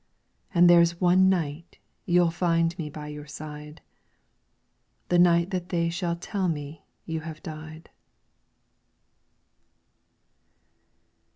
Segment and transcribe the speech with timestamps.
[0.51, 3.81] And there's one night you '11 find me by your side.
[5.09, 7.91] The night that they shall tell me you have died.